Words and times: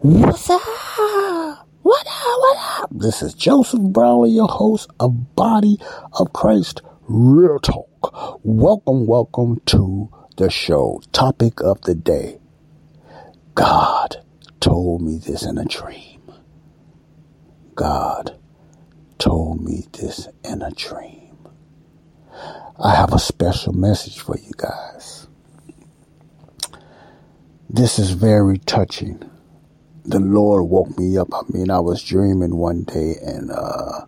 What's 0.00 0.50
up? 0.50 0.60
What 1.82 2.06
up? 2.06 2.38
What 2.40 2.58
up? 2.82 2.90
This 2.92 3.22
is 3.22 3.34
Joseph 3.34 3.80
Brownlee, 3.80 4.30
your 4.30 4.48
host 4.48 4.90
of 5.00 5.36
Body 5.36 5.78
of 6.18 6.32
Christ 6.32 6.82
Real 7.08 7.58
Talk. 7.60 8.40
Welcome, 8.44 9.06
welcome 9.06 9.60
to 9.66 10.10
the 10.36 10.50
show. 10.50 11.00
Topic 11.12 11.60
of 11.62 11.82
the 11.82 11.94
day. 11.94 12.40
God 13.54 14.16
told 14.60 15.02
me 15.02 15.18
this 15.18 15.44
in 15.44 15.58
a 15.58 15.64
dream. 15.64 16.20
God 17.74 18.36
told 19.18 19.62
me 19.62 19.86
this 19.92 20.28
in 20.44 20.62
a 20.62 20.70
dream. 20.72 21.23
I 22.78 22.94
have 22.94 23.14
a 23.14 23.20
special 23.20 23.72
message 23.72 24.20
for 24.20 24.36
you 24.38 24.52
guys. 24.56 25.28
This 27.70 27.98
is 27.98 28.12
very 28.12 28.58
touching. 28.58 29.22
The 30.04 30.20
Lord 30.20 30.64
woke 30.70 30.98
me 30.98 31.18
up. 31.18 31.28
I 31.34 31.42
mean, 31.50 31.70
I 31.70 31.80
was 31.80 32.02
dreaming 32.02 32.56
one 32.56 32.84
day 32.84 33.16
and, 33.22 33.50
uh, 33.50 34.06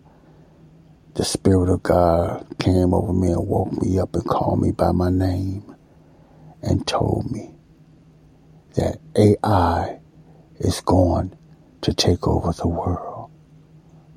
the 1.15 1.25
Spirit 1.25 1.69
of 1.69 1.83
God 1.83 2.45
came 2.59 2.93
over 2.93 3.13
me 3.13 3.29
and 3.31 3.47
woke 3.47 3.73
me 3.81 3.99
up 3.99 4.15
and 4.15 4.25
called 4.25 4.61
me 4.61 4.71
by 4.71 4.91
my 4.91 5.09
name 5.11 5.75
and 6.61 6.87
told 6.87 7.31
me 7.31 7.55
that 8.75 8.99
AI 9.15 9.99
is 10.59 10.81
going 10.81 11.37
to 11.81 11.93
take 11.93 12.27
over 12.27 12.53
the 12.53 12.67
world. 12.67 13.31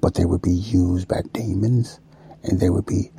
But 0.00 0.14
they 0.14 0.26
would 0.26 0.42
be 0.42 0.54
used 0.54 1.08
by 1.08 1.22
demons 1.32 2.00
and 2.44 2.60
they 2.60 2.70
would 2.70 2.86
be 2.86 3.12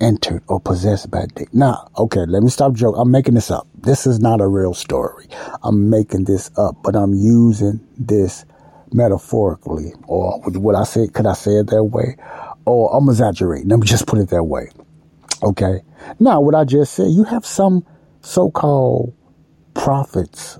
entered 0.00 0.42
or 0.48 0.60
possessed 0.60 1.10
by 1.10 1.26
demons. 1.34 1.54
Now, 1.54 1.88
okay, 1.96 2.24
let 2.26 2.42
me 2.42 2.50
stop 2.50 2.74
joking. 2.74 3.00
I'm 3.00 3.10
making 3.10 3.34
this 3.34 3.50
up. 3.50 3.66
This 3.74 4.06
is 4.06 4.20
not 4.20 4.40
a 4.40 4.46
real 4.46 4.74
story. 4.74 5.26
I'm 5.62 5.90
making 5.90 6.24
this 6.24 6.50
up, 6.56 6.76
but 6.82 6.96
I'm 6.96 7.14
using 7.14 7.80
this 7.96 8.44
metaphorically 8.92 9.92
or 10.06 10.40
would 10.46 10.74
I 10.76 10.84
say, 10.84 11.08
could 11.08 11.26
I 11.26 11.34
say 11.34 11.52
it 11.52 11.66
that 11.68 11.84
way? 11.84 12.16
Or 12.64 12.96
I'm 12.96 13.08
exaggerating. 13.08 13.68
Let 13.68 13.80
me 13.80 13.86
just 13.86 14.06
put 14.06 14.18
it 14.18 14.30
that 14.30 14.44
way. 14.44 14.70
Okay. 15.42 15.82
Now, 16.20 16.40
what 16.40 16.54
I 16.54 16.64
just 16.64 16.94
said, 16.94 17.08
you 17.10 17.24
have 17.24 17.44
some 17.44 17.84
so-called 18.22 19.14
prophets 19.74 20.58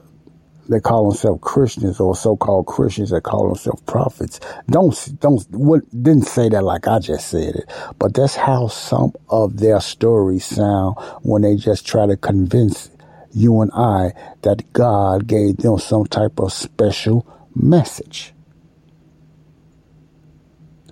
they 0.68 0.80
call 0.80 1.08
themselves 1.08 1.40
Christians 1.42 2.00
or 2.00 2.16
so-called 2.16 2.66
Christians 2.66 3.10
that 3.10 3.22
call 3.22 3.48
themselves 3.48 3.82
prophets. 3.82 4.40
Don't, 4.68 5.20
don't, 5.20 5.42
what, 5.50 5.82
didn't 5.90 6.26
say 6.26 6.48
that 6.48 6.62
like 6.64 6.88
I 6.88 6.98
just 6.98 7.28
said 7.28 7.56
it, 7.56 7.70
but 7.98 8.14
that's 8.14 8.36
how 8.36 8.68
some 8.68 9.12
of 9.28 9.58
their 9.58 9.80
stories 9.80 10.44
sound 10.44 10.96
when 11.22 11.42
they 11.42 11.56
just 11.56 11.86
try 11.86 12.06
to 12.06 12.16
convince 12.16 12.90
you 13.32 13.60
and 13.60 13.70
I 13.74 14.12
that 14.42 14.72
God 14.72 15.26
gave 15.26 15.58
them 15.58 15.78
some 15.78 16.06
type 16.06 16.38
of 16.38 16.52
special 16.52 17.26
message. 17.54 18.32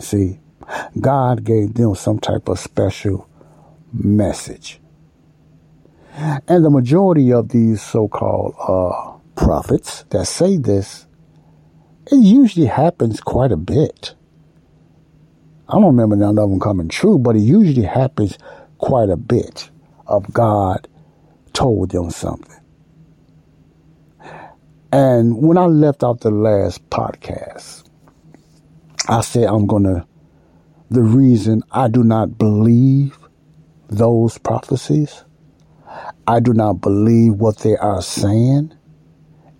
See, 0.00 0.40
God 1.00 1.44
gave 1.44 1.74
them 1.74 1.94
some 1.94 2.18
type 2.18 2.48
of 2.48 2.58
special 2.58 3.28
message. 3.92 4.80
And 6.14 6.64
the 6.64 6.70
majority 6.70 7.32
of 7.32 7.48
these 7.48 7.80
so-called, 7.80 8.54
uh, 8.58 9.11
prophets 9.34 10.04
that 10.10 10.26
say 10.26 10.56
this, 10.56 11.06
it 12.10 12.16
usually 12.16 12.66
happens 12.66 13.20
quite 13.20 13.52
a 13.52 13.56
bit. 13.56 14.14
I 15.68 15.74
don't 15.74 15.84
remember 15.84 16.16
none 16.16 16.38
of 16.38 16.50
them 16.50 16.60
coming 16.60 16.88
true, 16.88 17.18
but 17.18 17.36
it 17.36 17.40
usually 17.40 17.86
happens 17.86 18.38
quite 18.78 19.08
a 19.08 19.16
bit 19.16 19.70
of 20.06 20.32
God 20.32 20.88
told 21.52 21.90
them 21.90 22.10
something. 22.10 22.60
And 24.92 25.38
when 25.38 25.56
I 25.56 25.64
left 25.64 26.04
out 26.04 26.20
the 26.20 26.30
last 26.30 26.88
podcast, 26.90 27.84
I 29.08 29.22
said 29.22 29.44
I'm 29.44 29.66
going 29.66 29.84
to, 29.84 30.06
the 30.90 31.02
reason 31.02 31.62
I 31.70 31.88
do 31.88 32.04
not 32.04 32.36
believe 32.36 33.16
those 33.88 34.36
prophecies, 34.36 35.24
I 36.26 36.40
do 36.40 36.52
not 36.52 36.82
believe 36.82 37.34
what 37.34 37.58
they 37.60 37.76
are 37.76 38.02
saying 38.02 38.74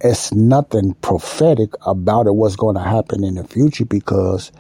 it's 0.02 0.32
nothing 0.32 0.94
prophetic 0.94 1.70
about 1.86 2.26
it, 2.26 2.34
what's 2.34 2.56
going 2.56 2.76
to 2.76 2.82
happen 2.82 3.24
in 3.24 3.36
the 3.36 3.44
future 3.44 3.84
because 3.84 4.52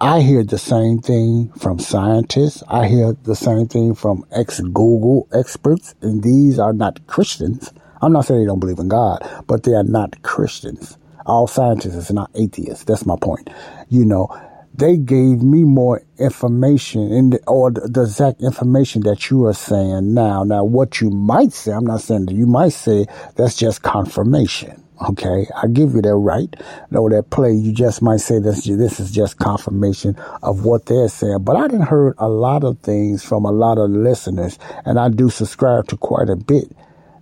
I 0.00 0.20
hear 0.20 0.44
the 0.44 0.58
same 0.58 1.00
thing 1.00 1.50
from 1.58 1.78
scientists. 1.78 2.62
I 2.68 2.88
hear 2.88 3.16
the 3.24 3.36
same 3.36 3.68
thing 3.68 3.94
from 3.94 4.24
ex 4.32 4.60
Google 4.60 5.28
experts, 5.32 5.94
and 6.02 6.22
these 6.22 6.58
are 6.58 6.72
not 6.72 7.06
Christians. 7.06 7.72
I'm 8.02 8.12
not 8.12 8.26
saying 8.26 8.40
they 8.40 8.46
don't 8.46 8.60
believe 8.60 8.80
in 8.80 8.88
God, 8.88 9.20
but 9.46 9.64
they 9.64 9.74
are 9.74 9.84
not 9.84 10.22
Christians. 10.22 10.98
All 11.26 11.46
scientists 11.46 12.10
are 12.10 12.14
not 12.14 12.30
atheists. 12.34 12.84
That's 12.84 13.06
my 13.06 13.16
point. 13.20 13.50
You 13.90 14.04
know, 14.04 14.28
they 14.74 14.96
gave 14.96 15.42
me 15.42 15.64
more 15.64 16.02
information 16.18 17.12
in 17.12 17.30
the, 17.30 17.40
or 17.46 17.70
the, 17.70 17.80
the, 17.88 18.02
exact 18.02 18.40
information 18.42 19.02
that 19.02 19.30
you 19.30 19.44
are 19.46 19.54
saying 19.54 20.14
now. 20.14 20.44
Now, 20.44 20.64
what 20.64 21.00
you 21.00 21.10
might 21.10 21.52
say, 21.52 21.72
I'm 21.72 21.86
not 21.86 22.00
saying 22.00 22.26
that 22.26 22.34
you 22.34 22.46
might 22.46 22.72
say 22.72 23.06
that's 23.36 23.56
just 23.56 23.82
confirmation. 23.82 24.82
Okay, 25.08 25.46
I 25.60 25.66
give 25.66 25.94
you 25.94 26.02
that 26.02 26.14
right. 26.14 26.54
No, 26.90 27.08
that 27.08 27.30
play, 27.30 27.52
you 27.52 27.72
just 27.72 28.02
might 28.02 28.20
say 28.20 28.38
this. 28.38 28.64
This 28.64 29.00
is 29.00 29.10
just 29.10 29.38
confirmation 29.38 30.16
of 30.42 30.64
what 30.64 30.86
they're 30.86 31.08
saying. 31.08 31.42
But 31.42 31.56
I 31.56 31.66
didn't 31.66 31.86
heard 31.86 32.14
a 32.18 32.28
lot 32.28 32.62
of 32.62 32.78
things 32.80 33.24
from 33.24 33.44
a 33.44 33.50
lot 33.50 33.78
of 33.78 33.90
listeners, 33.90 34.58
and 34.84 35.00
I 35.00 35.08
do 35.08 35.28
subscribe 35.28 35.88
to 35.88 35.96
quite 35.96 36.30
a 36.30 36.36
bit 36.36 36.70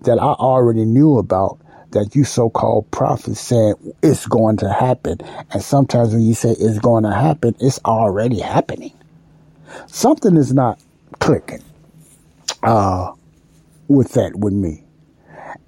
that 0.03 0.19
I 0.19 0.33
already 0.33 0.85
knew 0.85 1.17
about 1.17 1.60
that 1.93 2.15
you 2.15 2.25
so-called 2.25 2.91
prophets 2.91 3.41
said 3.41 3.75
it's 4.03 4.27
going 4.27 4.57
to 4.59 4.73
happen. 4.73 5.19
And 5.53 5.63
sometimes 5.63 6.13
when 6.13 6.23
you 6.23 6.35
say 6.35 6.51
it's 6.51 6.79
going 6.79 7.05
to 7.05 7.13
happen, 7.13 7.55
it's 7.61 7.81
already 7.85 8.41
happening. 8.41 8.93
Something 9.87 10.37
is 10.37 10.53
not 10.53 10.81
clicking, 11.19 11.63
uh, 12.63 13.13
with 13.89 14.13
that 14.13 14.37
with 14.37 14.53
me. 14.53 14.85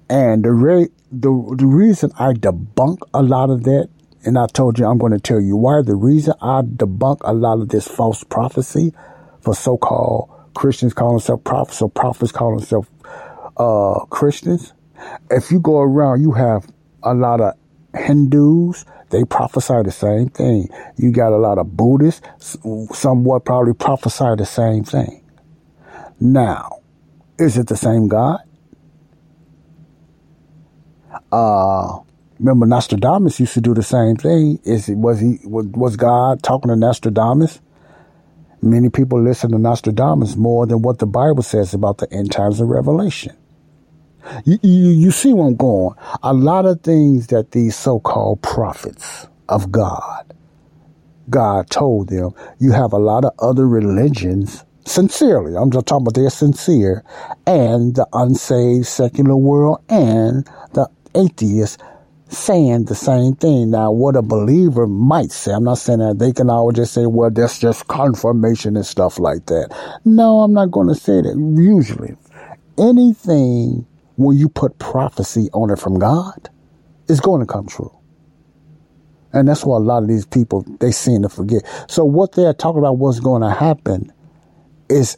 And 0.09 0.43
the 0.43 0.51
re- 0.51 0.89
the, 1.11 1.55
the 1.57 1.65
reason 1.65 2.11
I 2.17 2.33
debunk 2.33 2.99
a 3.13 3.21
lot 3.21 3.49
of 3.49 3.63
that, 3.63 3.89
and 4.25 4.37
I 4.37 4.47
told 4.47 4.79
you 4.79 4.85
I'm 4.85 4.97
going 4.97 5.11
to 5.13 5.19
tell 5.19 5.39
you 5.39 5.55
why, 5.55 5.81
the 5.81 5.95
reason 5.95 6.33
I 6.41 6.61
debunk 6.61 7.19
a 7.21 7.33
lot 7.33 7.59
of 7.59 7.69
this 7.69 7.87
false 7.87 8.23
prophecy 8.23 8.93
for 9.41 9.53
so-called 9.55 10.29
Christians 10.53 10.93
calling 10.93 11.15
themselves 11.15 11.43
prophets 11.43 11.81
or 11.81 11.89
prophets 11.89 12.31
calling 12.31 12.57
themselves 12.57 12.87
uh, 13.57 14.05
Christians 14.05 14.73
if 15.29 15.51
you 15.51 15.59
go 15.59 15.79
around, 15.79 16.21
you 16.21 16.31
have 16.31 16.67
a 17.03 17.13
lot 17.13 17.41
of 17.41 17.53
Hindus, 17.95 18.85
they 19.09 19.23
prophesy 19.23 19.83
the 19.83 19.91
same 19.91 20.29
thing. 20.29 20.69
You 20.97 21.11
got 21.11 21.33
a 21.33 21.37
lot 21.37 21.57
of 21.57 21.77
Buddhists, 21.77 22.27
somewhat 22.93 23.45
probably 23.45 23.73
prophesy 23.73 24.35
the 24.37 24.45
same 24.45 24.83
thing. 24.83 25.23
Now, 26.19 26.79
is 27.37 27.57
it 27.57 27.67
the 27.67 27.77
same 27.77 28.07
God? 28.07 28.39
Uh, 31.31 31.99
remember 32.39 32.65
Nostradamus 32.65 33.39
used 33.39 33.53
to 33.53 33.61
do 33.61 33.73
the 33.73 33.83
same 33.83 34.15
thing. 34.15 34.59
Is 34.63 34.89
it, 34.89 34.95
was 34.95 35.19
he, 35.19 35.39
was 35.43 35.95
God 35.95 36.41
talking 36.41 36.69
to 36.69 36.75
Nostradamus? 36.75 37.59
Many 38.61 38.89
people 38.89 39.21
listen 39.21 39.51
to 39.51 39.59
Nostradamus 39.59 40.35
more 40.35 40.65
than 40.65 40.81
what 40.81 40.99
the 40.99 41.05
Bible 41.05 41.43
says 41.43 41.73
about 41.73 41.97
the 41.97 42.11
end 42.13 42.31
times 42.31 42.61
of 42.61 42.69
Revelation. 42.69 43.35
You, 44.45 44.57
you, 44.61 44.89
you 44.91 45.11
see 45.11 45.33
where 45.33 45.47
I'm 45.47 45.55
going. 45.55 45.95
A 46.21 46.33
lot 46.33 46.65
of 46.65 46.81
things 46.81 47.27
that 47.27 47.51
these 47.51 47.75
so-called 47.75 48.41
prophets 48.41 49.27
of 49.49 49.71
God, 49.71 50.33
God 51.29 51.69
told 51.69 52.09
them, 52.09 52.31
you 52.59 52.71
have 52.71 52.93
a 52.93 52.97
lot 52.97 53.25
of 53.25 53.33
other 53.39 53.67
religions, 53.67 54.65
sincerely, 54.85 55.55
I'm 55.55 55.71
just 55.71 55.85
talking 55.85 56.03
about 56.03 56.15
they're 56.15 56.29
sincere, 56.29 57.03
and 57.45 57.95
the 57.95 58.07
unsaved 58.13 58.85
secular 58.85 59.35
world 59.35 59.83
and 59.89 60.45
the 60.73 60.89
atheists 61.15 61.77
saying 62.29 62.85
the 62.85 62.95
same 62.95 63.35
thing. 63.35 63.71
Now, 63.71 63.91
what 63.91 64.15
a 64.15 64.21
believer 64.21 64.87
might 64.87 65.31
say, 65.31 65.53
I'm 65.53 65.63
not 65.63 65.77
saying 65.77 65.99
that 65.99 66.19
they 66.19 66.33
can 66.33 66.49
always 66.49 66.75
just 66.75 66.93
say, 66.93 67.05
well, 67.05 67.29
that's 67.29 67.59
just 67.59 67.87
confirmation 67.87 68.75
and 68.75 68.85
stuff 68.85 69.19
like 69.19 69.45
that. 69.47 69.99
No, 70.03 70.39
I'm 70.41 70.53
not 70.53 70.71
going 70.71 70.87
to 70.87 70.95
say 70.95 71.21
that. 71.21 71.35
Usually, 71.55 72.15
anything 72.77 73.85
when 74.15 74.37
you 74.37 74.49
put 74.49 74.77
prophecy 74.79 75.49
on 75.53 75.69
it 75.69 75.79
from 75.79 75.99
God 75.99 76.49
it's 77.07 77.19
going 77.19 77.45
to 77.45 77.51
come 77.51 77.67
true. 77.67 77.95
And 79.31 79.47
that's 79.47 79.65
why 79.65 79.77
a 79.77 79.79
lot 79.79 80.03
of 80.03 80.09
these 80.09 80.25
people, 80.25 80.63
they 80.79 80.91
seem 80.91 81.23
to 81.23 81.29
forget. 81.29 81.63
So 81.87 82.05
what 82.05 82.33
they're 82.33 82.53
talking 82.53 82.79
about 82.79 82.97
what's 82.97 83.19
going 83.19 83.41
to 83.41 83.49
happen 83.49 84.13
is 84.89 85.17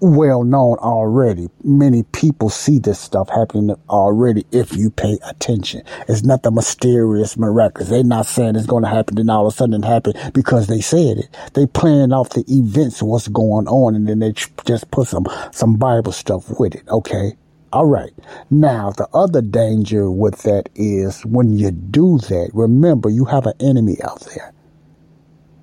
well 0.00 0.44
known 0.44 0.76
already. 0.76 1.48
Many 1.64 2.02
people 2.02 2.50
see 2.50 2.78
this 2.78 3.00
stuff 3.00 3.30
happening 3.30 3.74
already 3.88 4.46
if 4.52 4.76
you 4.76 4.90
pay 4.90 5.18
attention. 5.26 5.82
It's 6.06 6.22
nothing 6.22 6.54
mysterious, 6.54 7.38
miraculous. 7.38 7.88
They're 7.88 8.04
not 8.04 8.26
saying 8.26 8.56
it's 8.56 8.66
going 8.66 8.84
to 8.84 8.90
happen 8.90 9.18
and 9.18 9.30
all 9.30 9.46
of 9.46 9.54
a 9.54 9.56
sudden 9.56 9.82
it 9.82 9.86
happened 9.86 10.32
because 10.34 10.66
they 10.66 10.82
said 10.82 11.16
it. 11.16 11.34
They 11.54 11.66
plan 11.66 12.12
off 12.12 12.30
the 12.30 12.44
events, 12.48 13.02
what's 13.02 13.28
going 13.28 13.68
on, 13.68 13.94
and 13.94 14.06
then 14.06 14.18
they 14.18 14.32
just 14.32 14.90
put 14.90 15.08
some, 15.08 15.24
some 15.50 15.76
Bible 15.76 16.12
stuff 16.12 16.60
with 16.60 16.74
it. 16.74 16.86
Okay. 16.88 17.38
All 17.72 17.86
right. 17.86 18.12
Now, 18.50 18.90
the 18.92 19.08
other 19.14 19.42
danger 19.42 20.10
with 20.10 20.42
that 20.42 20.68
is 20.74 21.24
when 21.26 21.58
you 21.58 21.70
do 21.70 22.18
that, 22.18 22.50
remember 22.54 23.10
you 23.10 23.26
have 23.26 23.46
an 23.46 23.54
enemy 23.60 23.98
out 24.02 24.20
there 24.34 24.52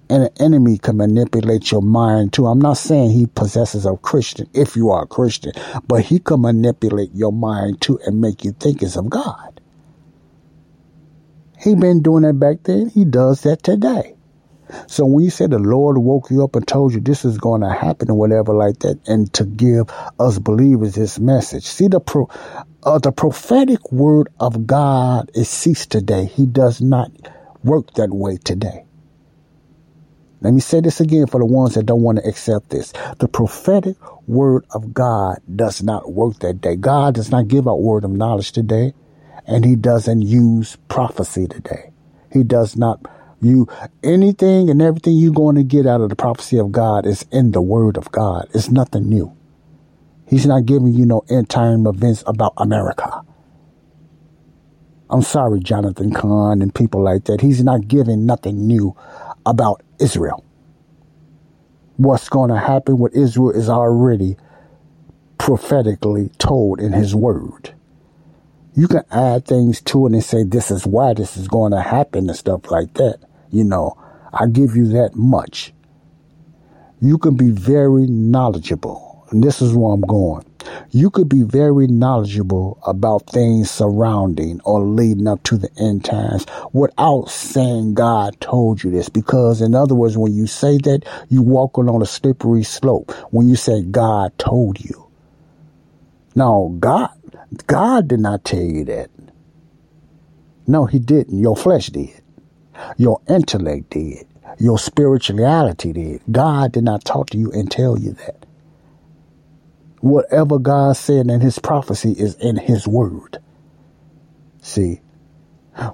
and 0.10 0.24
an 0.24 0.30
enemy 0.40 0.78
can 0.78 0.98
manipulate 0.98 1.72
your 1.72 1.82
mind 1.82 2.34
too. 2.34 2.46
I'm 2.46 2.62
not 2.62 2.78
saying 2.78 3.12
he 3.12 3.26
possesses 3.26 3.86
a 3.86 3.98
Christian 3.98 4.48
if 4.54 4.76
you 4.76 4.92
are 4.92 5.04
a 5.04 5.08
Christian, 5.08 5.54
but 5.88 6.04
he 6.04 6.20
can 6.20 6.42
manipulate 6.42 7.12
your 7.14 7.34
mind 7.34 7.82
too 7.82 8.00
and 8.06 8.22
make 8.22 8.44
you 8.44 8.52
think 8.54 8.84
it's 8.84 8.96
of 8.96 9.10
God. 9.10 9.60
He 11.60 11.76
been 11.76 12.02
doing 12.04 12.24
that 12.24 12.40
back 12.40 12.58
then. 12.64 12.90
He 12.90 13.06
does 13.06 13.42
that 13.42 13.64
today. 13.64 14.16
So 14.88 15.06
when 15.06 15.24
you 15.24 15.30
say 15.30 15.48
the 15.48 15.60
Lord 15.60 15.98
woke 15.98 16.30
you 16.30 16.44
up 16.44 16.56
and 16.56 16.68
told 16.68 16.94
you 16.94 17.00
this 17.00 17.26
is 17.26 17.38
going 17.38 17.62
to 17.62 17.70
happen 17.70 18.10
or 18.10 18.16
whatever 18.16 18.54
like 18.54 18.80
that, 18.80 19.00
and 19.08 19.32
to 19.34 19.46
give 19.46 19.90
us 20.20 20.40
believers 20.40 20.96
this 20.96 21.20
message, 21.20 21.66
see 21.66 21.88
the 21.88 22.00
pro, 22.00 22.30
uh, 22.84 23.00
the 23.00 23.12
prophetic 23.12 23.92
word 23.92 24.30
of 24.40 24.68
God 24.68 25.32
is 25.34 25.50
ceased 25.50 25.92
today. 25.92 26.26
He 26.26 26.46
does 26.46 26.82
not 26.82 27.12
work 27.64 27.94
that 27.96 28.10
way 28.10 28.38
today. 28.38 28.86
Let 30.42 30.54
me 30.54 30.60
say 30.60 30.82
this 30.82 31.00
again 31.00 31.28
for 31.28 31.40
the 31.40 31.46
ones 31.46 31.76
that 31.76 31.86
don't 31.86 32.02
want 32.02 32.18
to 32.18 32.28
accept 32.28 32.70
this. 32.70 32.92
The 33.20 33.30
prophetic 33.30 33.96
word 34.28 34.66
of 34.72 34.94
God 34.94 35.38
does 35.56 35.82
not 35.82 36.12
work 36.12 36.40
that 36.40 36.60
day. 36.60 36.76
God 36.76 37.16
does 37.16 37.32
not 37.32 37.48
give 37.48 37.66
out 37.66 37.82
word 37.82 38.04
of 38.04 38.12
knowledge 38.12 38.52
today, 38.52 38.94
and 39.48 39.64
He 39.64 39.78
doesn't 39.78 40.22
use 40.22 40.76
prophecy 40.90 41.48
today. 41.48 41.92
He 42.30 42.44
does 42.44 42.76
not 42.76 43.00
you 43.44 43.68
anything 44.04 44.70
and 44.70 44.82
everything 44.82 45.18
you're 45.18 45.34
going 45.34 45.56
to 45.56 45.64
get 45.64 45.86
out 45.86 46.02
of 46.02 46.10
the 46.10 46.16
prophecy 46.16 46.58
of 46.58 46.72
God 46.72 47.06
is 47.06 47.26
in 47.32 47.52
the 47.52 47.62
word 47.62 47.98
of 47.98 48.12
God. 48.12 48.48
It's 48.54 48.70
nothing 48.70 49.10
new. 49.10 49.36
He's 50.28 50.46
not 50.46 50.66
giving 50.66 50.94
you 50.94 51.06
no 51.06 51.24
end 51.30 51.50
time 51.50 51.86
events 51.86 52.24
about 52.26 52.54
America. 52.58 53.24
I'm 55.10 55.22
sorry, 55.22 55.60
Jonathan 55.60 56.12
Cahn 56.12 56.62
and 56.62 56.74
people 56.74 57.04
like 57.04 57.26
that. 57.26 57.42
He's 57.42 57.64
not 57.64 57.88
giving 57.88 58.26
nothing 58.26 58.66
new 58.66 58.96
about 59.46 59.84
Israel. 60.00 60.44
What's 61.98 62.30
going 62.30 62.50
to 62.50 62.58
happen 62.58 62.98
with 62.98 63.16
Israel 63.16 63.52
is 63.52 63.70
already 63.70 64.38
prophetically 65.38 66.30
told 66.40 66.80
in 66.80 66.94
his 66.94 67.14
word. 67.14 67.76
You 68.76 68.88
can 68.88 69.04
add 69.12 69.46
things 69.46 69.82
to 69.82 70.08
it 70.08 70.14
and 70.14 70.24
say, 70.24 70.44
this 70.44 70.72
is 70.72 70.88
why 70.88 71.14
this 71.14 71.38
is 71.38 71.48
going 71.48 71.74
to 71.74 71.82
happen 71.82 72.28
and 72.28 72.38
stuff 72.38 72.72
like 72.72 72.96
that. 72.96 73.20
You 73.54 73.64
know, 73.64 73.98
I 74.34 74.48
give 74.48 74.76
you 74.76 74.88
that 74.90 75.16
much. 75.16 75.74
You 77.02 77.18
can 77.18 77.36
be 77.36 77.50
very 77.50 78.08
knowledgeable. 78.08 79.26
And 79.30 79.44
this 79.44 79.62
is 79.62 79.74
where 79.74 79.94
I'm 79.94 80.02
going 80.02 80.46
you 80.92 81.10
could 81.10 81.30
be 81.30 81.44
very 81.44 81.88
knowledgeable 81.88 82.80
about 82.86 83.28
things 83.30 83.70
surrounding 83.70 84.62
or 84.64 84.82
leading 84.82 85.28
up 85.28 85.42
to 85.44 85.58
the 85.58 85.70
end 85.78 86.06
times 86.06 86.46
without 86.72 87.30
saying 87.30 87.94
God 87.96 88.40
told 88.40 88.84
you 88.84 88.92
this. 88.92 89.10
Because 89.10 89.62
in 89.62 89.76
other 89.76 89.96
words, 89.96 90.18
when 90.18 90.34
you 90.34 90.48
say 90.48 90.78
that, 90.80 91.04
you 91.30 91.42
walking 91.42 91.90
on 91.90 92.02
a 92.02 92.06
slippery 92.06 92.64
slope. 92.64 93.12
When 93.32 93.48
you 93.48 93.56
say 93.56 93.82
God 93.82 94.38
told 94.38 94.80
you. 94.80 95.10
No, 96.36 96.76
God, 96.80 97.10
God 97.68 98.08
did 98.08 98.20
not 98.20 98.44
tell 98.44 98.62
you 98.62 98.86
that. 98.86 99.10
No, 100.66 100.86
he 100.86 100.98
didn't. 100.98 101.40
Your 101.40 101.56
flesh 101.56 101.88
did. 101.88 102.23
Your 102.98 103.22
intellect 103.30 103.92
did. 103.92 104.28
Your 104.60 104.80
spirituality 104.80 105.94
did. 105.94 106.22
God 106.32 106.74
did 106.74 106.84
not 106.86 107.06
talk 107.06 107.32
to 107.32 107.38
you 107.38 107.52
and 107.52 107.72
tell 107.72 108.00
you 108.00 108.14
that 108.14 108.46
whatever 110.02 110.60
God 110.60 110.98
said 110.98 111.28
in 111.30 111.42
his 111.42 111.60
prophecy 111.60 112.14
is 112.14 112.36
in 112.36 112.58
his 112.58 112.88
word. 112.88 113.40
See, 114.62 115.02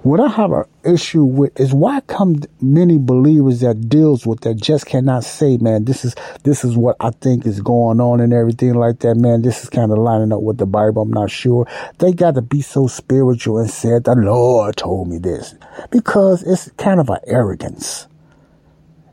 what 0.02 0.20
I 0.20 0.28
have 0.28 0.52
an 0.52 0.64
issue 0.84 1.24
with 1.24 1.58
is 1.58 1.72
why 1.72 2.00
come 2.00 2.40
many 2.60 2.98
believers 2.98 3.60
that 3.60 3.88
deals 3.88 4.26
with 4.26 4.40
that 4.40 4.56
just 4.56 4.84
cannot 4.84 5.24
say, 5.24 5.56
man, 5.56 5.86
this 5.86 6.04
is 6.04 6.14
this 6.44 6.64
is 6.64 6.76
what 6.76 6.96
I 7.00 7.10
think 7.10 7.46
is 7.46 7.62
going 7.62 7.98
on 7.98 8.20
and 8.20 8.32
everything 8.32 8.74
like 8.74 8.98
that, 9.00 9.14
man. 9.14 9.40
This 9.40 9.62
is 9.62 9.70
kind 9.70 9.90
of 9.90 9.96
lining 9.96 10.32
up 10.32 10.42
with 10.42 10.58
the 10.58 10.66
Bible. 10.66 11.02
I'm 11.02 11.10
not 11.10 11.30
sure. 11.30 11.66
They 11.98 12.12
got 12.12 12.34
to 12.34 12.42
be 12.42 12.60
so 12.60 12.88
spiritual 12.88 13.58
and 13.58 13.70
said 13.70 14.04
the 14.04 14.14
Lord 14.14 14.76
told 14.76 15.08
me 15.08 15.16
this 15.16 15.54
because 15.90 16.42
it's 16.42 16.70
kind 16.72 17.00
of 17.00 17.08
an 17.08 17.20
arrogance. 17.26 18.06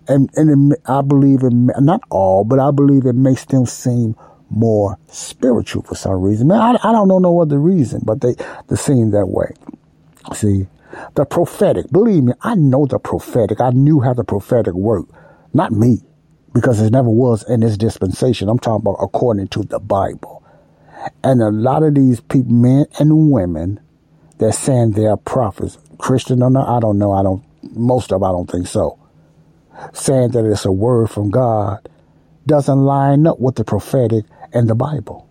And 0.10 0.30
and 0.36 0.74
it, 0.74 0.82
I 0.86 1.02
believe 1.02 1.44
it, 1.44 1.54
not 1.54 2.02
all, 2.10 2.44
but 2.44 2.60
I 2.60 2.72
believe 2.72 3.06
it 3.06 3.16
makes 3.16 3.46
them 3.46 3.66
seem 3.66 4.18
more 4.50 4.98
spiritual 5.08 5.84
for 5.84 5.96
some 5.96 6.22
reason. 6.22 6.48
Man, 6.48 6.60
I, 6.60 6.72
I 6.72 6.92
don't 6.92 7.08
know 7.08 7.20
no 7.20 7.40
other 7.42 7.60
reason, 7.60 8.02
but 8.04 8.22
they, 8.22 8.36
they 8.68 8.76
seem 8.76 9.12
that 9.12 9.26
way. 9.28 9.52
See, 10.34 10.68
the 11.16 11.26
prophetic, 11.26 11.90
believe 11.92 12.24
me, 12.24 12.34
I 12.42 12.56
know 12.56 12.86
the 12.86 13.00
prophetic. 13.00 13.62
I 13.62 13.70
knew 13.72 14.00
how 14.02 14.14
the 14.14 14.24
prophetic 14.24 14.74
worked. 14.74 15.12
Not 15.54 15.72
me, 15.72 16.00
because 16.54 16.82
it 16.82 16.92
never 16.92 17.10
was 17.10 17.44
in 17.50 17.62
this 17.62 17.78
dispensation. 17.78 18.50
I'm 18.50 18.60
talking 18.60 18.82
about 18.82 18.98
according 19.02 19.48
to 19.50 19.64
the 19.64 19.80
Bible. 19.80 20.44
And 21.24 21.42
a 21.42 21.50
lot 21.50 21.84
of 21.84 21.96
these 21.96 22.20
people, 22.22 22.52
men 22.52 22.86
and 23.00 23.32
women, 23.32 23.80
they're 24.38 24.52
saying 24.52 24.92
they're 24.92 25.18
prophets. 25.18 25.78
Christian 25.98 26.44
or 26.44 26.50
not, 26.50 26.68
I 26.68 26.80
don't 26.80 26.98
know. 26.98 27.12
I 27.14 27.24
don't, 27.24 27.44
most 27.76 28.12
of 28.12 28.22
them, 28.22 28.30
I 28.30 28.32
don't 28.32 28.50
think 28.50 28.68
so. 28.68 29.00
Saying 29.94 30.32
that 30.32 30.46
it's 30.46 30.66
a 30.66 30.72
word 30.72 31.10
from 31.10 31.30
God 31.30 31.88
doesn't 32.46 32.84
line 32.84 33.28
up 33.28 33.40
with 33.40 33.56
the 33.56 33.64
prophetic 33.64 34.26
and 34.54 34.70
the 34.70 34.76
Bible. 34.76 35.28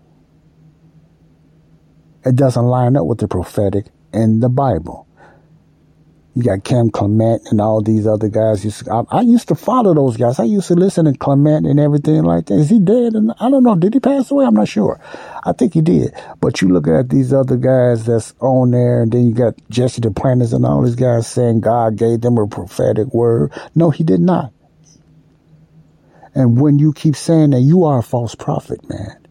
It 2.25 2.37
doesn't 2.37 2.65
line 2.65 2.97
up 2.97 3.07
with 3.07 3.19
the 3.19 3.29
prophetic 3.29 3.87
in 4.13 4.41
the 4.41 4.49
Bible. 4.49 5.07
You 6.37 6.43
got 6.43 6.65
Kim 6.65 6.91
Clement 6.91 7.41
and 7.51 7.63
all 7.63 7.81
these 7.81 8.07
other 8.07 8.29
guys. 8.29 8.87
I, 8.89 9.05
I, 9.11 9.23
used 9.23 9.49
to 9.49 9.55
follow 9.55 9.95
those 9.95 10.19
guys. 10.19 10.39
I 10.39 10.45
used 10.45 10.69
to 10.69 10.75
listen 10.75 11.07
to 11.07 11.15
Clement 11.15 11.67
and 11.67 11.81
everything 11.81 12.25
like 12.25 12.45
that. 12.47 12.57
Is 12.57 12.69
he 12.69 12.79
dead? 12.79 13.15
And 13.15 13.33
I 13.41 13.49
don't 13.49 13.63
know. 13.63 13.75
Did 13.75 13.95
he 13.95 14.01
pass 14.01 14.31
away? 14.31 14.45
I'm 14.45 14.53
not 14.53 14.69
sure. 14.69 15.01
I 15.47 15.53
think 15.53 15.73
he 15.73 15.81
did. 15.81 16.13
But 16.43 16.61
you 16.61 16.69
look 16.69 16.89
at 16.89 17.09
these 17.09 17.33
other 17.33 17.57
guys 17.57 18.05
that's 18.05 18.35
on 18.41 18.73
there, 18.73 19.03
and 19.03 19.13
then 19.13 19.27
you 19.27 19.33
got 19.33 19.55
Jesse 19.71 20.03
Duplantis 20.03 20.53
and 20.53 20.67
all 20.67 20.83
these 20.83 20.95
guys 20.95 21.27
saying 21.27 21.63
God 21.63 21.97
gave 21.97 22.21
them 22.21 22.37
a 22.37 22.47
prophetic 22.47 23.15
word. 23.15 23.51
No, 23.75 23.89
he 23.89 24.05
did 24.05 24.21
not. 24.21 24.53
And 26.35 26.61
when 26.61 26.79
you 26.79 26.93
keep 26.93 27.17
saying 27.17 27.51
that, 27.51 27.61
you 27.61 27.85
are 27.85 28.01
a 28.01 28.03
false 28.03 28.35
prophet, 28.35 28.87
man. 28.91 29.26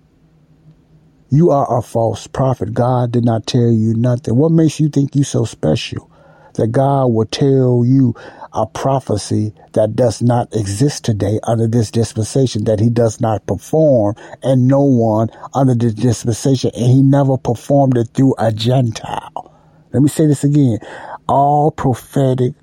You 1.29 1.51
are 1.51 1.77
a 1.77 1.82
false 1.82 2.27
prophet. 2.27 2.74
God 2.74 3.12
did 3.12 3.25
not 3.25 3.48
tell 3.48 3.72
you 3.72 3.94
nothing. 3.96 4.36
What 4.36 4.51
makes 4.51 4.79
you 4.79 4.89
think 4.89 5.15
you 5.15 5.24
so 5.24 5.46
special? 5.46 6.12
That 6.55 6.67
God 6.67 7.08
will 7.08 7.25
tell 7.25 7.84
you 7.86 8.15
a 8.53 8.65
prophecy 8.65 9.53
that 9.74 9.96
does 9.96 10.22
not 10.22 10.55
exist 10.55 11.03
today 11.03 11.39
under 11.44 11.67
this 11.67 11.91
dispensation, 11.91 12.63
that 12.65 12.79
he 12.79 12.89
does 12.89 13.20
not 13.20 13.46
perform 13.46 14.15
and 14.41 14.67
no 14.67 14.82
one 14.82 15.29
under 15.53 15.75
this 15.75 15.94
dispensation, 15.94 16.72
and 16.74 16.86
he 16.86 17.01
never 17.03 17.38
performed 17.38 17.98
it 17.98 18.08
through 18.13 18.36
a 18.38 18.53
Gentile. 18.53 19.53
Let 19.91 20.01
me 20.01 20.08
say 20.08 20.27
this 20.27 20.46
again. 20.46 20.79
All 21.27 21.72
prophetic 21.72 22.53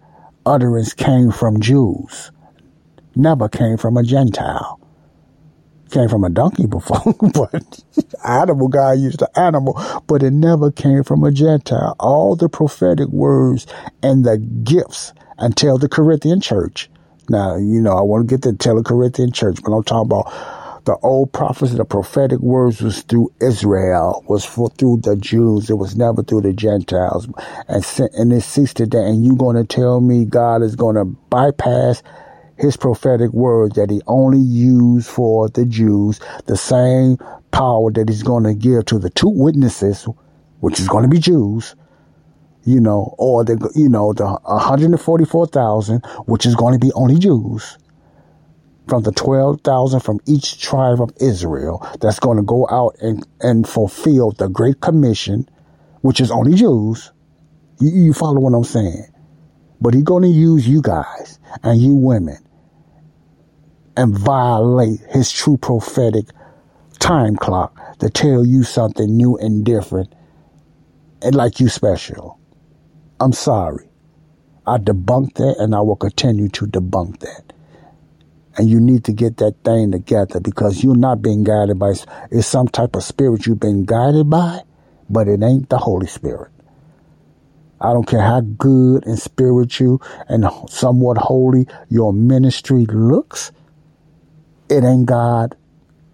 utterance 0.46 0.94
came 0.94 1.30
from 1.30 1.60
Jews 1.60 2.30
never 3.16 3.48
came 3.48 3.76
from 3.76 3.96
a 3.96 4.02
Gentile. 4.02 4.80
Came 5.90 6.08
from 6.08 6.24
a 6.24 6.30
donkey 6.30 6.66
before, 6.66 7.02
but 7.34 7.80
animal 8.28 8.68
guy 8.68 8.94
used 8.94 9.20
the 9.20 9.38
animal, 9.38 9.80
but 10.06 10.22
it 10.22 10.32
never 10.32 10.70
came 10.70 11.02
from 11.04 11.24
a 11.24 11.30
Gentile. 11.30 11.96
All 11.98 12.36
the 12.36 12.48
prophetic 12.48 13.08
words 13.08 13.66
and 14.02 14.24
the 14.24 14.38
gifts 14.38 15.12
until 15.38 15.78
the 15.78 15.88
Corinthian 15.88 16.40
church. 16.40 16.90
Now, 17.28 17.56
you 17.56 17.80
know, 17.80 17.96
I 17.96 18.02
want 18.02 18.28
to 18.28 18.34
get 18.34 18.42
to 18.42 18.52
tell 18.52 18.76
the 18.76 18.82
Corinthian 18.82 19.32
church, 19.32 19.58
but 19.62 19.72
I'm 19.72 19.84
talking 19.84 20.10
about 20.10 20.32
the 20.84 20.96
old 21.02 21.32
prophets, 21.32 21.72
the 21.72 21.84
prophetic 21.84 22.40
words 22.40 22.80
was 22.82 23.02
through 23.02 23.32
Israel, 23.40 24.24
was 24.26 24.44
for 24.44 24.68
through 24.70 24.98
the 24.98 25.16
Jews. 25.16 25.70
It 25.70 25.74
was 25.74 25.96
never 25.96 26.22
through 26.22 26.42
the 26.42 26.52
Gentiles. 26.52 27.28
And, 27.68 27.84
and 28.14 28.32
it 28.32 28.40
ceased 28.42 28.78
today. 28.78 29.04
And 29.04 29.24
you 29.24 29.36
going 29.36 29.56
to 29.56 29.64
tell 29.64 30.00
me 30.00 30.24
God 30.24 30.62
is 30.62 30.74
going 30.74 30.96
to 30.96 31.04
bypass 31.04 32.02
his 32.58 32.76
prophetic 32.76 33.32
words 33.32 33.76
that 33.76 33.90
he 33.90 34.02
only 34.06 34.40
used 34.40 35.08
for 35.08 35.48
the 35.48 35.64
Jews, 35.64 36.20
the 36.46 36.56
same 36.56 37.16
power 37.52 37.92
that 37.92 38.08
he's 38.08 38.22
going 38.22 38.44
to 38.44 38.54
give 38.54 38.86
to 38.86 38.98
the 38.98 39.10
two 39.10 39.28
witnesses, 39.28 40.08
which 40.60 40.80
is 40.80 40.88
going 40.88 41.04
to 41.04 41.08
be 41.08 41.18
Jews, 41.18 41.76
you 42.64 42.80
know, 42.80 43.14
or 43.18 43.44
the, 43.44 43.70
you 43.74 43.88
know, 43.88 44.12
the 44.12 44.26
144,000, 44.26 46.04
which 46.26 46.46
is 46.46 46.54
going 46.56 46.72
to 46.72 46.84
be 46.84 46.92
only 46.94 47.18
Jews 47.18 47.78
from 48.88 49.02
the 49.02 49.12
12,000 49.12 50.00
from 50.00 50.20
each 50.26 50.60
tribe 50.60 51.00
of 51.00 51.10
Israel 51.20 51.86
that's 52.00 52.18
going 52.18 52.36
to 52.36 52.42
go 52.42 52.68
out 52.68 52.96
and, 53.00 53.26
and 53.40 53.68
fulfill 53.68 54.32
the 54.32 54.48
Great 54.48 54.80
Commission, 54.80 55.48
which 56.00 56.20
is 56.20 56.30
only 56.30 56.54
Jews. 56.54 57.12
You, 57.80 57.90
you 57.90 58.12
follow 58.12 58.40
what 58.40 58.54
I'm 58.54 58.64
saying? 58.64 59.06
But 59.80 59.94
he's 59.94 60.02
going 60.04 60.22
to 60.22 60.28
use 60.28 60.66
you 60.66 60.82
guys 60.82 61.38
and 61.62 61.80
you 61.80 61.94
women 61.94 62.38
and 63.96 64.16
violate 64.16 65.00
his 65.10 65.30
true 65.30 65.56
prophetic 65.56 66.26
time 67.02 67.34
clock 67.34 67.98
to 67.98 68.08
tell 68.08 68.46
you 68.46 68.62
something 68.62 69.16
new 69.16 69.36
and 69.36 69.64
different 69.64 70.14
and 71.20 71.34
like 71.34 71.58
you 71.58 71.68
special. 71.68 72.38
I'm 73.18 73.32
sorry. 73.32 73.88
I 74.68 74.78
debunked 74.78 75.34
that 75.34 75.56
and 75.58 75.74
I 75.74 75.80
will 75.80 75.96
continue 75.96 76.48
to 76.50 76.66
debunk 76.66 77.18
that. 77.18 77.52
And 78.56 78.70
you 78.70 78.78
need 78.78 79.04
to 79.06 79.12
get 79.12 79.38
that 79.38 79.64
thing 79.64 79.90
together 79.90 80.38
because 80.38 80.84
you're 80.84 80.94
not 80.94 81.22
being 81.22 81.42
guided 81.42 81.76
by, 81.76 81.94
it's 82.30 82.46
some 82.46 82.68
type 82.68 82.94
of 82.94 83.02
spirit 83.02 83.46
you've 83.46 83.58
been 83.58 83.84
guided 83.84 84.30
by, 84.30 84.60
but 85.10 85.26
it 85.26 85.42
ain't 85.42 85.70
the 85.70 85.78
Holy 85.78 86.06
Spirit. 86.06 86.52
I 87.80 87.92
don't 87.92 88.06
care 88.06 88.22
how 88.22 88.42
good 88.42 89.06
and 89.06 89.18
spiritual 89.18 90.00
and 90.28 90.44
somewhat 90.68 91.16
holy 91.18 91.66
your 91.88 92.12
ministry 92.12 92.86
looks. 92.86 93.50
It 94.68 94.84
ain't 94.84 95.06
God 95.06 95.56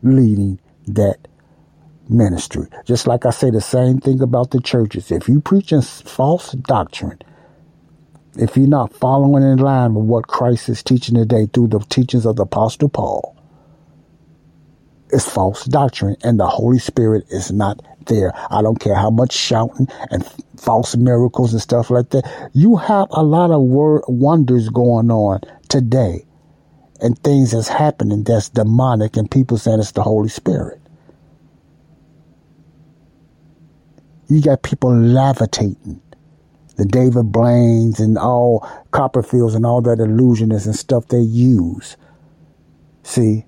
leading 0.03 0.59
that 0.95 1.29
ministry. 2.09 2.67
Just 2.85 3.07
like 3.07 3.27
I 3.27 3.31
say 3.31 3.51
the 3.51 3.61
same 3.61 3.99
thing 3.99 4.21
about 4.23 4.51
the 4.51 4.61
churches. 4.61 5.11
If 5.11 5.29
you 5.29 5.41
preaching 5.41 5.83
false 5.83 6.53
doctrine, 6.53 7.19
if 8.37 8.57
you're 8.57 8.69
not 8.69 8.93
following 8.95 9.43
in 9.43 9.59
line 9.59 9.95
with 9.95 10.05
what 10.05 10.27
Christ 10.29 10.69
is 10.69 10.83
teaching 10.83 11.17
today 11.17 11.47
through 11.53 11.69
the 11.69 11.81
teachings 11.81 12.25
of 12.25 12.37
the 12.37 12.43
Apostle 12.43 12.89
Paul, 12.89 13.37
it's 15.11 15.29
false 15.29 15.65
doctrine 15.65 16.17
and 16.23 16.39
the 16.39 16.47
Holy 16.47 16.79
Spirit 16.79 17.25
is 17.31 17.51
not 17.51 17.81
there. 18.07 18.33
I 18.51 18.63
don't 18.63 18.79
care 18.79 18.95
how 18.95 19.11
much 19.11 19.33
shouting 19.33 19.89
and 20.11 20.25
false 20.57 20.97
miracles 20.97 21.53
and 21.53 21.63
stuff 21.63 21.91
like 21.91 22.11
that. 22.11 22.51
You 22.53 22.77
have 22.77 23.09
a 23.11 23.23
lot 23.23 23.51
of 23.51 23.63
word 23.63 24.03
wonders 24.07 24.69
going 24.69 25.11
on 25.11 25.41
today 25.69 26.25
and 27.01 27.19
things 27.23 27.53
that's 27.53 27.69
happening 27.69 28.25
that's 28.25 28.49
demonic 28.49 29.17
and 29.17 29.31
people 29.31 29.59
saying 29.59 29.81
it's 29.81 29.93
the 29.93 30.03
Holy 30.03 30.29
Spirit. 30.29 30.81
You 34.29 34.43
got 34.43 34.63
people 34.63 34.95
levitating. 34.95 36.03
The 36.77 36.85
David 36.85 37.33
Blaines 37.33 37.99
and 37.99 38.17
all 38.19 38.61
Copperfields 38.93 39.57
and 39.57 39.67
all 39.67 39.81
that 39.83 39.99
illusionists 39.99 40.67
and 40.67 40.77
stuff 40.77 41.09
they 41.09 41.19
use. 41.19 41.97
See, 43.03 43.47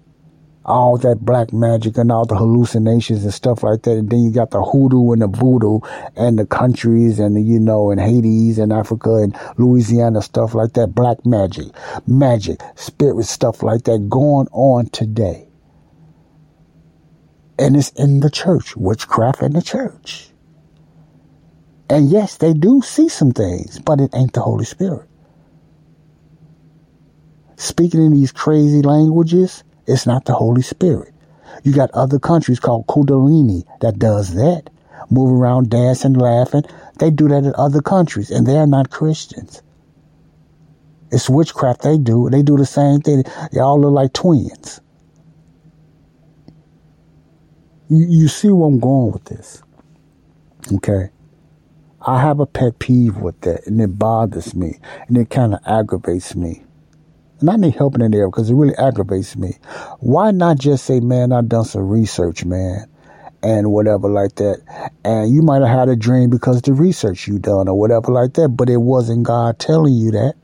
all 0.64 0.98
that 0.98 1.20
black 1.20 1.52
magic 1.52 1.96
and 1.96 2.12
all 2.12 2.26
the 2.26 2.36
hallucinations 2.36 3.24
and 3.24 3.32
stuff 3.32 3.62
like 3.62 3.82
that. 3.82 3.92
And 3.92 4.10
then 4.10 4.20
you 4.20 4.30
got 4.30 4.50
the 4.50 4.62
hoodoo 4.62 5.12
and 5.12 5.22
the 5.22 5.26
voodoo 5.26 5.80
and 6.16 6.38
the 6.38 6.46
countries 6.46 7.18
and 7.18 7.36
the, 7.36 7.40
you 7.40 7.58
know, 7.58 7.90
and 7.90 8.00
Haiti 8.00 8.60
and 8.60 8.72
Africa 8.72 9.14
and 9.16 9.36
Louisiana, 9.56 10.22
stuff 10.22 10.54
like 10.54 10.74
that. 10.74 10.94
Black 10.94 11.24
magic, 11.24 11.68
magic, 12.06 12.60
spirit 12.76 13.24
stuff 13.24 13.62
like 13.62 13.84
that 13.84 14.08
going 14.08 14.48
on 14.52 14.86
today. 14.90 15.48
And 17.58 17.76
it's 17.76 17.90
in 17.90 18.20
the 18.20 18.30
church, 18.30 18.76
witchcraft 18.76 19.42
in 19.42 19.52
the 19.52 19.62
church. 19.62 20.28
And 21.88 22.08
yes, 22.08 22.36
they 22.36 22.52
do 22.54 22.82
see 22.82 23.08
some 23.08 23.32
things, 23.32 23.80
but 23.80 24.00
it 24.00 24.14
ain't 24.14 24.32
the 24.32 24.40
Holy 24.40 24.64
Spirit. 24.64 25.08
Speaking 27.56 28.00
in 28.00 28.12
these 28.12 28.32
crazy 28.32 28.80
languages, 28.80 29.64
it's 29.90 30.06
not 30.06 30.24
the 30.24 30.34
Holy 30.34 30.62
Spirit. 30.62 31.12
You 31.64 31.72
got 31.72 31.90
other 31.90 32.18
countries 32.18 32.60
called 32.60 32.86
Kundalini 32.86 33.64
that 33.80 33.98
does 33.98 34.34
that. 34.34 34.70
Move 35.10 35.32
around, 35.32 35.68
dancing, 35.68 36.12
laughing. 36.12 36.62
They 36.98 37.10
do 37.10 37.28
that 37.28 37.44
in 37.44 37.52
other 37.56 37.82
countries, 37.82 38.30
and 38.30 38.46
they're 38.46 38.66
not 38.66 38.90
Christians. 38.90 39.62
It's 41.10 41.28
witchcraft 41.28 41.82
they 41.82 41.98
do. 41.98 42.30
They 42.30 42.42
do 42.42 42.56
the 42.56 42.66
same 42.66 43.00
thing. 43.00 43.24
They 43.52 43.58
all 43.58 43.80
look 43.80 43.92
like 43.92 44.12
twins. 44.12 44.80
You, 47.88 48.06
you 48.08 48.28
see 48.28 48.50
where 48.50 48.68
I'm 48.68 48.78
going 48.78 49.10
with 49.10 49.24
this. 49.24 49.62
Okay. 50.74 51.10
I 52.02 52.20
have 52.20 52.38
a 52.38 52.46
pet 52.46 52.78
peeve 52.78 53.16
with 53.16 53.40
that, 53.40 53.66
and 53.66 53.80
it 53.80 53.98
bothers 53.98 54.54
me, 54.54 54.78
and 55.08 55.18
it 55.18 55.28
kind 55.28 55.52
of 55.52 55.60
aggravates 55.66 56.36
me. 56.36 56.62
And 57.40 57.50
I 57.50 57.56
need 57.56 57.74
help 57.74 57.94
in 57.94 58.00
that 58.00 58.14
area 58.14 58.28
because 58.28 58.50
it 58.50 58.54
really 58.54 58.76
aggravates 58.76 59.36
me. 59.36 59.56
Why 60.00 60.30
not 60.30 60.58
just 60.58 60.84
say, 60.84 61.00
man, 61.00 61.32
I've 61.32 61.48
done 61.48 61.64
some 61.64 61.88
research, 61.88 62.44
man, 62.44 62.86
and 63.42 63.72
whatever 63.72 64.08
like 64.08 64.36
that. 64.36 64.62
And 65.04 65.32
you 65.32 65.42
might 65.42 65.62
have 65.62 65.78
had 65.78 65.88
a 65.88 65.96
dream 65.96 66.30
because 66.30 66.62
the 66.62 66.72
research 66.72 67.26
you 67.26 67.38
done 67.38 67.68
or 67.68 67.78
whatever 67.78 68.12
like 68.12 68.34
that, 68.34 68.50
but 68.50 68.68
it 68.68 68.78
wasn't 68.78 69.24
God 69.24 69.58
telling 69.58 69.94
you 69.94 70.10
that. 70.12 70.34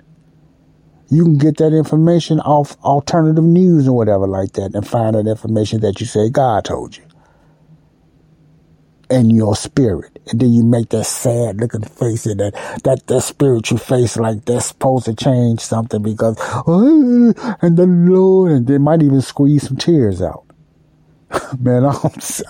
You 1.09 1.23
can 1.23 1.38
get 1.38 1.59
that 1.59 1.73
information 1.73 2.41
off 2.41 2.76
alternative 2.83 3.45
news 3.45 3.87
or 3.87 3.97
whatever 3.97 4.26
like 4.26 4.55
that 4.55 4.75
and 4.75 4.87
find 4.87 5.15
that 5.15 5.29
information 5.29 5.81
that 5.83 6.00
you 6.00 6.07
say 6.07 6.31
God 6.31 6.65
told 6.65 6.97
you 6.97 7.06
in 9.11 9.31
your 9.31 9.55
spirit. 9.57 10.19
And 10.31 10.41
then 10.41 10.53
you 10.53 10.65
make 10.65 10.89
that 10.91 11.05
sad 11.05 11.61
looking 11.61 11.83
face 11.83 12.27
and 12.27 12.41
that, 12.41 12.81
that, 12.85 13.07
that 13.07 13.21
spiritual 13.23 13.79
face 13.79 14.17
like 14.17 14.45
that's 14.45 14.67
supposed 14.67 15.05
to 15.07 15.15
change 15.15 15.61
something 15.61 16.03
because, 16.03 16.37
oh, 16.67 17.33
and 17.63 17.77
the 17.77 17.87
Lord, 17.87 18.53
and 18.53 18.67
they 18.67 18.79
might 18.79 19.03
even 19.03 19.21
squeeze 19.21 19.69
some 19.69 19.77
tears 19.77 20.21
out. 20.21 20.45
Man, 21.61 21.85
I'm, 21.85 21.97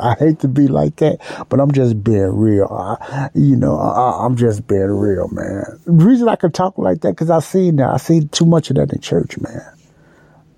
I 0.01 0.15
hate 0.19 0.41
to 0.41 0.49
be 0.49 0.69
like 0.69 0.97
that, 0.97 1.19
but 1.49 1.61
I'm 1.61 1.73
just 1.73 2.03
being 2.05 2.37
real. 2.37 2.67
I, 2.67 3.31
you 3.35 3.57
know, 3.57 3.79
I, 3.79 4.25
am 4.25 4.37
just 4.37 4.67
being 4.67 4.91
real, 4.91 5.29
man. 5.29 5.65
The 5.87 5.93
reason 5.93 6.29
I 6.29 6.37
can 6.37 6.53
talk 6.53 6.77
like 6.77 7.01
that, 7.01 7.17
cause 7.17 7.31
I 7.31 7.41
see 7.41 7.71
now, 7.71 7.95
I 7.95 7.97
see 7.97 8.27
too 8.27 8.45
much 8.45 8.71
of 8.71 8.77
that 8.77 8.93
in 8.93 9.01
church, 9.01 9.39
man. 9.39 9.63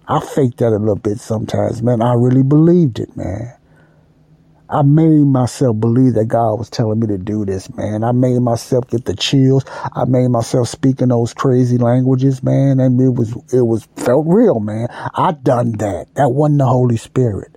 I 0.08 0.20
fake 0.20 0.56
that 0.56 0.68
a 0.68 0.78
little 0.78 0.96
bit 0.96 1.20
sometimes, 1.20 1.82
man. 1.82 2.02
I 2.02 2.14
really 2.14 2.42
believed 2.42 2.98
it, 2.98 3.16
man. 3.16 3.54
I 4.70 4.82
made 4.82 5.24
myself 5.24 5.80
believe 5.80 6.14
that 6.14 6.26
God 6.26 6.58
was 6.58 6.68
telling 6.68 7.00
me 7.00 7.06
to 7.06 7.16
do 7.18 7.46
this, 7.46 7.74
man. 7.74 8.04
I 8.04 8.12
made 8.12 8.40
myself 8.40 8.86
get 8.88 9.06
the 9.06 9.16
chills. 9.16 9.64
I 9.68 10.04
made 10.04 10.28
myself 10.28 10.68
speak 10.68 11.00
in 11.00 11.08
those 11.08 11.32
crazy 11.32 11.78
languages, 11.78 12.42
man. 12.42 12.78
And 12.78 13.00
it 13.00 13.14
was, 13.14 13.34
it 13.52 13.62
was 13.62 13.88
felt 13.96 14.26
real, 14.28 14.60
man. 14.60 14.88
I 14.90 15.32
done 15.32 15.72
that. 15.78 16.14
That 16.16 16.30
wasn't 16.30 16.58
the 16.58 16.66
Holy 16.66 16.98
Spirit. 16.98 17.56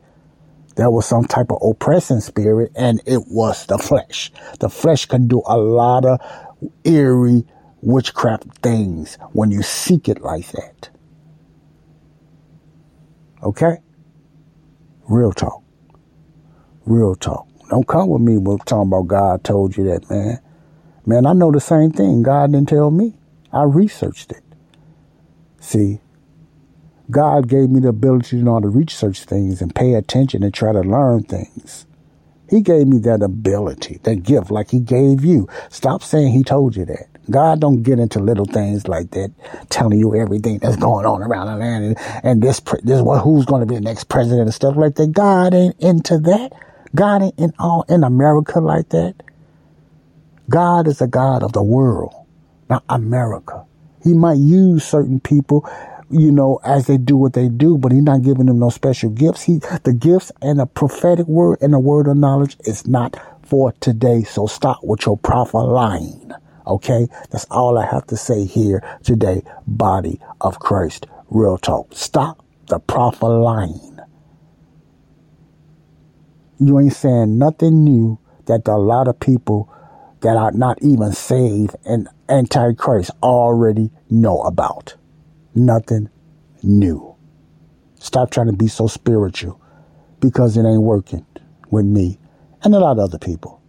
That 0.77 0.91
was 0.91 1.05
some 1.05 1.25
type 1.25 1.51
of 1.51 1.57
oppressing 1.61 2.21
spirit 2.21 2.71
and 2.75 3.01
it 3.05 3.27
was 3.27 3.65
the 3.65 3.77
flesh. 3.77 4.31
The 4.59 4.69
flesh 4.69 5.05
can 5.05 5.27
do 5.27 5.41
a 5.45 5.57
lot 5.57 6.05
of 6.05 6.19
eerie 6.85 7.45
witchcraft 7.81 8.59
things 8.59 9.17
when 9.33 9.51
you 9.51 9.63
seek 9.63 10.07
it 10.07 10.21
like 10.21 10.49
that. 10.51 10.89
Okay? 13.43 13.77
Real 15.09 15.33
talk. 15.33 15.60
Real 16.85 17.15
talk. 17.15 17.47
Don't 17.69 17.88
come 17.88 18.09
with 18.09 18.21
me 18.21 18.38
with 18.38 18.65
talking 18.65 18.89
about 18.89 19.07
God 19.07 19.43
told 19.43 19.77
you 19.77 19.85
that, 19.85 20.09
man. 20.09 20.39
Man, 21.05 21.25
I 21.25 21.33
know 21.33 21.51
the 21.51 21.59
same 21.59 21.91
thing. 21.91 22.23
God 22.23 22.51
didn't 22.51 22.69
tell 22.69 22.91
me. 22.91 23.13
I 23.53 23.63
researched 23.63 24.31
it. 24.31 24.43
See, 25.59 26.00
God 27.09 27.47
gave 27.47 27.69
me 27.69 27.79
the 27.79 27.89
ability 27.89 28.38
to 28.38 28.43
know 28.43 28.53
how 28.53 28.59
to 28.59 28.69
research 28.69 29.23
things 29.23 29.61
and 29.61 29.73
pay 29.73 29.93
attention 29.93 30.43
and 30.43 30.53
try 30.53 30.71
to 30.71 30.81
learn 30.81 31.23
things. 31.23 31.85
He 32.50 32.61
gave 32.61 32.88
me 32.88 32.97
that 33.00 33.21
ability, 33.21 34.00
that 34.03 34.23
gift, 34.23 34.51
like 34.51 34.71
He 34.71 34.79
gave 34.79 35.23
you. 35.23 35.47
Stop 35.69 36.03
saying 36.03 36.33
He 36.33 36.43
told 36.43 36.75
you 36.75 36.85
that. 36.85 37.07
God 37.29 37.61
don't 37.61 37.83
get 37.83 38.00
into 38.00 38.19
little 38.19 38.45
things 38.45 38.88
like 38.88 39.11
that, 39.11 39.31
telling 39.69 40.00
you 40.00 40.15
everything 40.15 40.57
that's 40.57 40.75
going 40.75 41.05
on 41.05 41.21
around 41.21 41.47
the 41.47 41.55
land 41.55 41.85
and, 41.85 41.97
and 42.23 42.41
this, 42.41 42.59
this, 42.83 43.01
who's 43.23 43.45
going 43.45 43.61
to 43.61 43.65
be 43.65 43.75
the 43.75 43.81
next 43.81 44.05
president 44.09 44.41
and 44.41 44.53
stuff 44.53 44.75
like 44.75 44.95
that. 44.95 45.11
God 45.13 45.53
ain't 45.53 45.79
into 45.79 46.17
that. 46.19 46.51
God 46.95 47.24
ain't 47.24 47.39
in 47.39 47.53
all 47.60 47.86
in 47.89 48.03
America 48.03 48.60
like 48.60 48.89
that. 48.89 49.15
God 50.50 50.88
is 50.88 51.01
a 51.01 51.07
God 51.07 51.43
of 51.43 51.53
the 51.53 51.63
world, 51.63 52.13
not 52.69 52.83
America. 52.89 53.65
He 54.03 54.13
might 54.13 54.38
use 54.38 54.83
certain 54.83 55.19
people 55.19 55.69
you 56.12 56.31
know, 56.31 56.60
as 56.63 56.88
they 56.88 56.98
do 56.98 57.15
what 57.15 57.33
they 57.33 57.48
do, 57.48 57.77
but 57.77 57.91
he's 57.91 58.03
not 58.03 58.21
giving 58.21 58.45
them 58.48 58.60
no 58.60 58.69
special 58.69 59.10
gifts. 59.10 59.43
He, 59.43 59.60
the 59.83 59.93
gifts 59.93 60.31
and 60.41 60.60
the 60.60 60.65
prophetic 60.65 61.27
word 61.27 61.60
and 61.62 61.74
the 61.74 61.79
word 61.79 62.07
of 62.07 62.17
knowledge 62.17 62.57
is 62.65 62.86
not 62.86 63.15
for 63.43 63.71
today. 63.79 64.24
So 64.24 64.45
stop 64.45 64.79
with 64.83 65.05
your 65.05 65.17
prophet 65.17 65.57
lying. 65.57 66.31
Okay. 66.67 67.07
That's 67.31 67.45
all 67.45 67.77
I 67.77 67.86
have 67.86 68.05
to 68.07 68.17
say 68.17 68.45
here 68.45 68.83
today. 69.03 69.43
Body 69.65 70.19
of 70.41 70.60
Christ. 70.60 71.07
Real 71.29 71.57
talk. 71.57 71.88
Stop 71.93 72.43
the 72.67 72.79
prophet 72.79 73.25
lying. 73.27 73.90
You 76.63 76.77
ain't 76.79 76.93
saying 76.93 77.39
nothing 77.39 77.83
new 77.83 78.19
that 78.45 78.67
a 78.67 78.77
lot 78.77 79.07
of 79.07 79.19
people 79.19 79.67
that 80.19 80.37
are 80.37 80.51
not 80.51 80.77
even 80.83 81.11
saved 81.11 81.75
and 81.85 82.07
antichrist 82.29 83.09
already 83.23 83.89
know 84.11 84.41
about. 84.43 84.95
Nothing 85.55 86.07
new. 86.61 87.15
Stop 87.95 88.29
trying 88.29 88.45
to 88.45 88.53
be 88.53 88.67
so 88.67 88.85
spiritual 88.85 89.59
because 90.19 90.55
it 90.55 90.63
ain't 90.63 90.83
working 90.83 91.25
with 91.71 91.85
me 91.85 92.19
and 92.63 92.75
a 92.75 92.79
lot 92.79 92.91
of 92.91 92.99
other 92.99 93.17
people. 93.17 93.59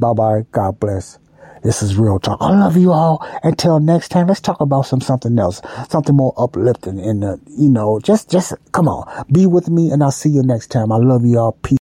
Bye 0.00 0.14
bye. 0.14 0.46
God 0.50 0.80
bless. 0.80 1.20
This 1.62 1.82
is 1.82 1.96
real 1.96 2.18
talk. 2.18 2.38
I 2.40 2.50
love 2.58 2.76
you 2.76 2.92
all. 2.92 3.24
Until 3.44 3.78
next 3.78 4.08
time, 4.08 4.26
let's 4.26 4.40
talk 4.40 4.60
about 4.60 4.82
some 4.82 5.00
something 5.00 5.38
else, 5.38 5.62
something 5.88 6.16
more 6.16 6.34
uplifting. 6.36 6.98
And 6.98 7.22
the, 7.22 7.40
you 7.46 7.68
know, 7.68 8.00
just 8.00 8.30
just 8.30 8.54
come 8.72 8.88
on, 8.88 9.24
be 9.30 9.46
with 9.46 9.68
me, 9.68 9.90
and 9.90 10.02
I'll 10.02 10.10
see 10.10 10.30
you 10.30 10.42
next 10.42 10.72
time. 10.72 10.90
I 10.90 10.96
love 10.96 11.24
you 11.24 11.38
all. 11.38 11.52
Peace. 11.52 11.81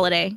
holiday. 0.01 0.35